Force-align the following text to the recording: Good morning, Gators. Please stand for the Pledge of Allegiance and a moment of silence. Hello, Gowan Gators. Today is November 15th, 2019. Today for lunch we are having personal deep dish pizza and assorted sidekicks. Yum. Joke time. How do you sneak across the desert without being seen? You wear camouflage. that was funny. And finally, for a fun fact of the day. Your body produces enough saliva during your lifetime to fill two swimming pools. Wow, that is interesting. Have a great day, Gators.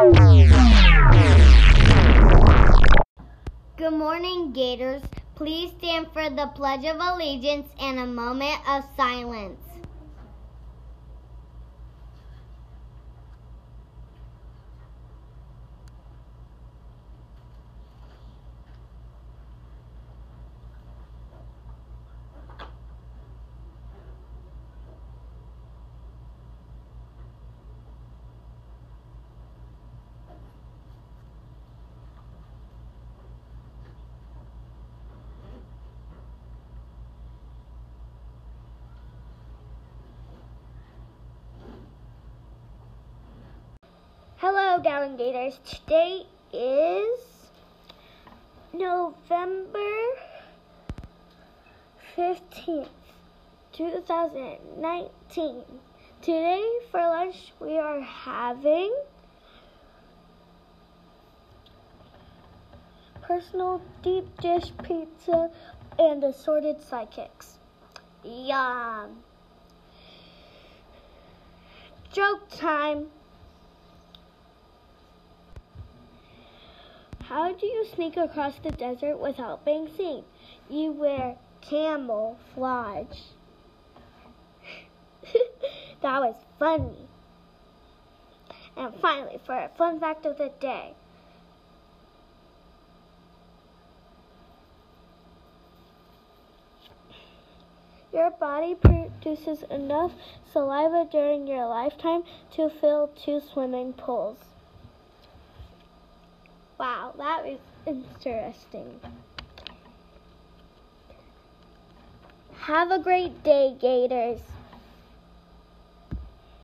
Good 0.00 0.16
morning, 3.92 4.52
Gators. 4.54 5.02
Please 5.34 5.72
stand 5.76 6.06
for 6.14 6.30
the 6.30 6.46
Pledge 6.54 6.86
of 6.86 6.96
Allegiance 6.98 7.68
and 7.78 7.98
a 7.98 8.06
moment 8.06 8.66
of 8.66 8.84
silence. 8.96 9.60
Hello, 44.42 44.80
Gowan 44.82 45.18
Gators. 45.18 45.60
Today 45.66 46.22
is 46.50 47.20
November 48.72 49.92
15th, 52.16 52.88
2019. 53.74 55.62
Today 56.22 56.78
for 56.90 57.00
lunch 57.00 57.52
we 57.60 57.76
are 57.76 58.00
having 58.00 58.96
personal 63.20 63.82
deep 64.02 64.24
dish 64.40 64.72
pizza 64.82 65.50
and 65.98 66.24
assorted 66.24 66.78
sidekicks. 66.80 67.58
Yum. 68.24 69.18
Joke 72.10 72.48
time. 72.48 73.08
How 77.30 77.52
do 77.52 77.64
you 77.64 77.86
sneak 77.94 78.16
across 78.16 78.58
the 78.58 78.72
desert 78.72 79.18
without 79.18 79.64
being 79.64 79.88
seen? 79.96 80.24
You 80.68 80.90
wear 80.90 81.36
camouflage. 81.60 83.20
that 86.02 86.20
was 86.20 86.34
funny. 86.58 87.06
And 88.76 88.92
finally, 89.00 89.38
for 89.46 89.54
a 89.54 89.70
fun 89.78 90.00
fact 90.00 90.26
of 90.26 90.38
the 90.38 90.50
day. 90.60 90.94
Your 98.12 98.32
body 98.32 98.74
produces 98.74 99.62
enough 99.70 100.10
saliva 100.52 101.08
during 101.08 101.46
your 101.46 101.68
lifetime 101.68 102.24
to 102.54 102.68
fill 102.68 103.08
two 103.24 103.38
swimming 103.38 103.92
pools. 103.92 104.38
Wow, 107.16 107.42
that 107.42 107.46
is 107.46 107.60
interesting. 107.86 109.00
Have 112.54 112.90
a 112.90 112.98
great 112.98 113.42
day, 113.42 113.76
Gators. 113.80 114.49